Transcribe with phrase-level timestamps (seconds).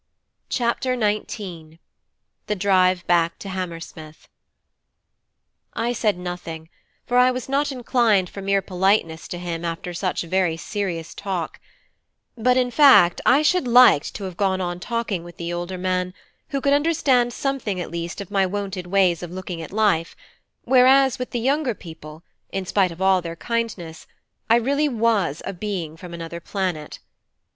[0.49, 1.77] CHAPTER XIX:
[2.47, 4.27] THE DRIVE BACK TO HAMMERSMITH
[5.75, 6.69] I said nothing,
[7.05, 11.59] for I was not inclined for mere politeness to him after such very serious talk;
[12.35, 16.15] but in fact I should liked to have gone on talking with the older man,
[16.49, 20.15] who could understand something at least of my wonted ways of looking at life,
[20.63, 24.07] whereas, with the younger people, in spite of all their kindness,
[24.49, 26.97] I really was a being from another planet.